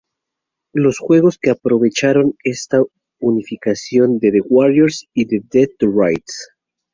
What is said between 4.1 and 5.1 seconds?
son The Warriors